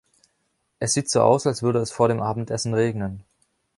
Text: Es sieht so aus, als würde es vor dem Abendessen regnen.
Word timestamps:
Es 0.79 0.93
sieht 0.95 1.11
so 1.11 1.21
aus, 1.21 1.45
als 1.45 1.61
würde 1.61 1.77
es 1.77 1.91
vor 1.91 2.07
dem 2.07 2.21
Abendessen 2.21 2.73
regnen. 2.73 3.23